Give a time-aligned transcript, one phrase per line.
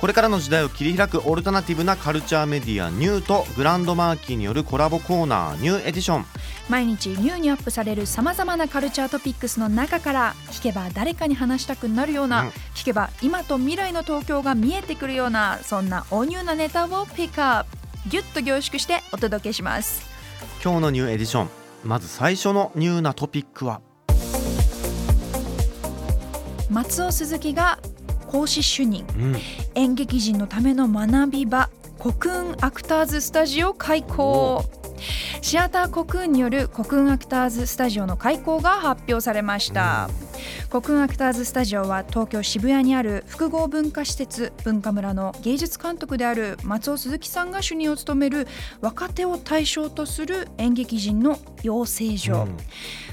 [0.00, 6.26] これからの時代を切り開くオルタナティブなカルチャーメディアニューとグランドマーキーによるコラボコーナーニューエディション。
[6.68, 12.48] 毎日ニューにアップされるさまざまなカルチャートピックスの中から聞けば誰かに話したくなるような、うん。
[12.74, 17.78] 聞けば今と未来の東京が見えてくるようなそんなおニューなネタをピックアップ。
[18.08, 20.06] ギュッと凝縮してお届けします。
[20.62, 21.48] 今日のニューエディション
[21.82, 23.80] まず最初のニューなトピックは？
[26.70, 27.78] 松尾鈴木が
[28.28, 29.04] 講師主任。
[29.16, 29.36] うん。
[29.74, 34.64] 演劇人のための学び場コクーンアクターズスタジオ開校
[35.40, 48.46] シアターコクーンによるコクーンアクターズスタジオの開校が発表されました、コクーンアクターズスタジオは東京渋谷にある複合文化施設文化村の芸術監督である松尾鈴木さんが主任を務める
[48.80, 52.56] 若手を対象とする演劇人の養成所、うん。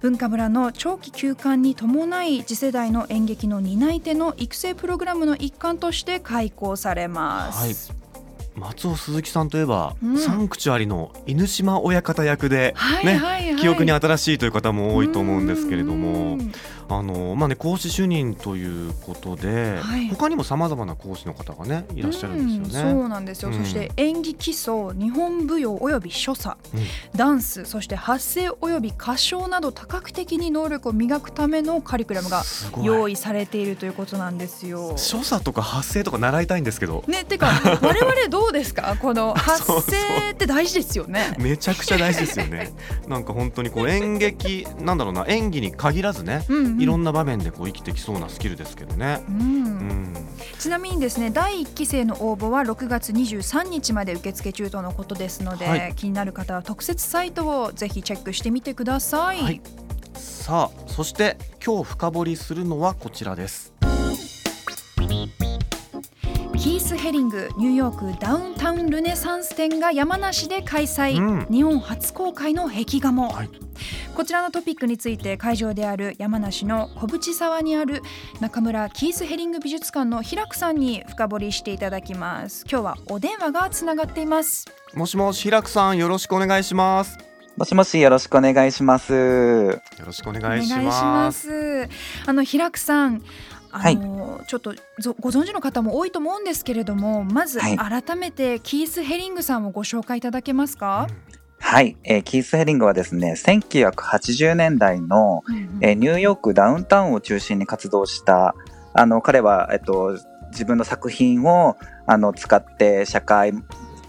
[0.00, 7.92] 文化村の長期休館に伴い次世代の演劇の担い手の育成プログラムの一環として開講されます。
[8.54, 10.18] 松尾鈴木さんといえば、うん。
[10.18, 13.56] サンクチュアリの犬島親方役で、はいねはいはい。
[13.56, 16.52] 記憶に新しいという方も多いと思うんですけれどうもん
[16.90, 20.08] あのまあね講師主任ということで、はい。
[20.08, 22.90] 他にもさまざまな講師の方がねいらっしゃるんですよね。
[22.90, 23.58] うんそうなんですよ、うん。
[23.58, 26.56] そして演技基礎日本舞踊および所作、
[27.14, 32.42] ダンスそして発声および歌唱など多角的に能力を磨くためのカリキュラムが
[32.82, 34.94] 用意されているということなんですよ。
[34.96, 37.04] 所作とか発声とか習いたいんですけど。
[37.06, 37.48] ね、てか
[37.82, 38.96] 我々どうですか？
[39.00, 41.34] この 発声って大事ですよね。
[41.38, 42.72] めちゃくちゃ大事ですよね。
[43.06, 49.20] なんか本当にこう演劇なんだろうな演技に限らずね、うんうんいろんな場面でこう生きてきそうなスキルですけどね。
[49.28, 49.42] うんう
[49.92, 50.14] ん、
[50.58, 59.38] ちなみにですね第1期生の応募は6月23日まで受付中とのことですので、はい気になる方は特設サイトをぜひチェックしてみてください。
[59.38, 59.60] はい
[60.14, 63.77] さあそして今日深掘りするのはこちらです。
[66.68, 71.46] キース・ヘリングニューヨークダウンタウンルネサンス展が山梨で開催、うん。
[71.50, 73.50] 日本初公開の壁画も、はい。
[74.14, 78.02] こちらのトピックについて会場である山梨の小淵沢にある
[78.40, 82.66] 中村キース・ヘリング美術館の平久さんに深掘りしていただきます。
[82.70, 84.66] 今日はお電話がつながっています。
[84.92, 87.16] もしもし平久さんよろしくお願いします。
[87.56, 89.12] もしもしよろしくお願いします。
[89.14, 90.82] よろしくお願いしま。
[90.82, 91.88] ますす。
[92.26, 93.22] あの平久さん
[93.70, 97.76] あの、ちょっとぞご存知の方も多いと思うんですけれどもまずはい。
[97.76, 101.08] 改めてキース・ヘリングさんをご紹介いただけますか、
[101.60, 105.78] はい、えーキース・ヘリングはですね、1980年代の、うんうん。
[105.82, 108.54] えーニューヨークダウンタウンを中心に活動した、
[108.94, 110.18] あの、彼は、えっと、
[110.50, 113.52] 自分の作品を、あの、使って社会、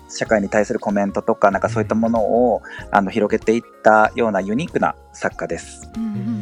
[0.10, 5.90] 社会に対するコメントとか、なんかそういったものを、あの、広げていったようなユニークな作家です。
[5.96, 6.39] うんうんうん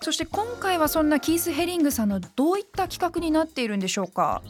[0.00, 4.42] そして今回はそんなキース・ヘリングさんのどういった企画になっているんでしょうか？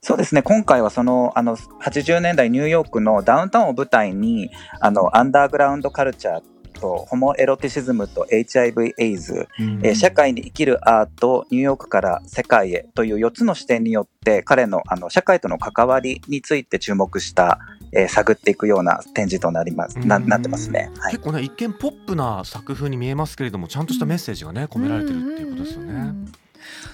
[0.00, 6.42] そうですね、今回はその、あの、80年代ニューヨークのダウンタウンを舞台に、あの、アンダーグラウンドカルチャー
[6.78, 17.58] と、ホモエロティシズムと HIV エイズ、えー社会に生きるアートニューヨークから世界へという4つの視点によって彼のあの社会との関わりについて注目した、
[17.94, 19.98] えー探っていくような展示となります。
[19.98, 20.28] なうん。
[20.28, 20.90] なってますね。
[20.98, 21.12] はい。
[21.12, 25.92] 結構ね一見ポップな作風に見えますけれどもちゃんとしたメッセージがね込められてるっていうことですよね。
[25.92, 26.32] うん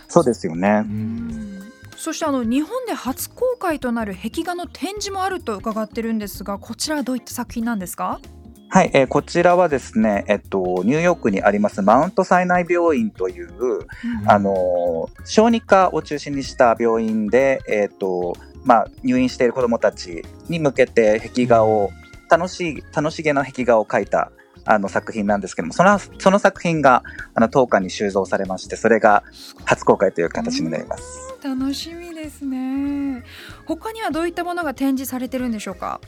[0.09, 0.69] そうですよね。
[0.69, 0.88] う。
[0.88, 1.28] うん。
[1.28, 8.21] んそしてあの日本で初公開となる壁画の展示もあると伺ってるんですがこちらはどういった作品なんですか？
[8.72, 13.50] はい、えーこちらはですね、えっと、ニューヨークにありますマウントサイナイ病院という、
[14.27, 21.91] あのー小児科を中心にした病院で、えっとまあ、入院している子どもたちに向けて壁画を
[22.31, 24.31] 楽しい楽しげな壁画を描いた
[24.67, 27.02] あの作品なんですけどもそのその作品が
[27.34, 29.25] あの当館に収蔵されましてそれが
[29.64, 31.34] 初公開という形になります。
[31.43, 33.25] 楽しみですね。
[33.64, 36.00] 他にはどういったものが展示されてるんでしょうか？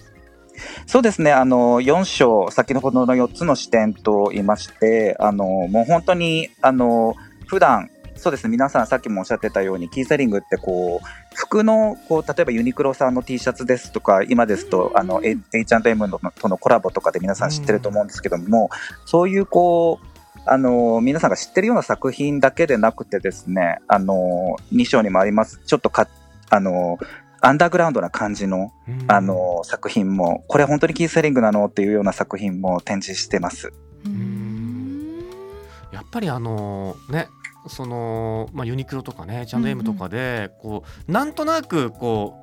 [0.87, 7.15] そうですね、あの、4章、先ほどの4つの視点と言いまして、あの、もう本当に、あの、
[7.47, 7.89] 普段、
[8.23, 18.71] そうですね、皆さんさっきもおっしゃってたように、キーセリングってこう、服の、こう、例えばユニクロさんの T シャツですとか、今ですと、あの、H&M のとのコラボとかで皆さん知ってると思うんですけども、
[19.07, 20.07] そういうこう、
[20.47, 26.07] あの、皆さんが知ってるような作品だけでなくてですね、あの、2章にもあります、ちょっとか、
[26.49, 26.99] あの、
[27.45, 29.05] アンダーグラウンドな感じの、うん。
[29.09, 33.73] あの作品もこれ本当にキース・ヘリングなのっていうような作品も展示してます。
[34.07, 35.25] うん。
[35.91, 37.29] やっぱりあのね
[37.69, 42.35] その、まあ、ユニクロとかね H&M とかで、こうなんとなくこ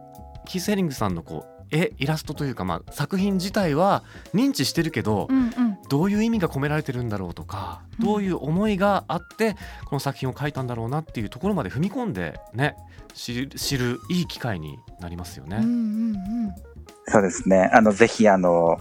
[0.45, 9.55] うキース・ヘリングさんのこう絵イラストというか、まあ、作品自体は認知してるけど、うんうんどういう意味が込められてるんだろうとか、うんどういう思いがあって
[9.85, 12.75] この作品を描いたんだろうなっていうところまで踏み込んでね
[13.15, 15.57] 知る知るいい機会になりますよね。
[15.57, 15.75] うんうんう
[16.49, 16.69] ん
[17.11, 17.69] そうですね。
[17.73, 18.77] あの、ぜひ、あの、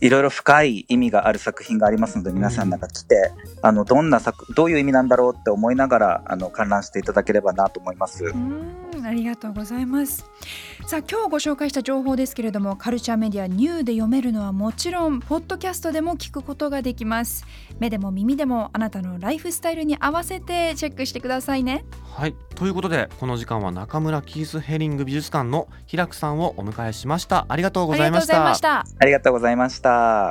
[0.00, 3.32] いろいろ深い意味がある作品がありますので、皆さんなんか来て、
[3.62, 8.24] あの、どんな作、どういう意味なんだろうって思いながら、あの、観覧していただければなと思います。
[8.24, 10.28] うんありがとうございます。
[10.86, 17.44] さあ今日ご紹介した情報ですけれどもカルチャーメディアニューで読めるのはもちろんポッドキャストでも聞くことができます。
[17.78, 21.84] 目でも耳でもあなたのライフスタイルに合わせてチェックしてくださいね。
[22.14, 22.34] はい。
[22.54, 27.46] ということでこの時間は中村キース・ヘリング美術館の平久さんをお迎えしました。
[27.48, 28.96] ありがとうごありがとうございましたざいました。
[29.00, 30.24] ありがとうございました。